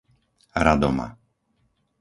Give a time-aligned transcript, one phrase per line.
[0.65, 1.07] Radoma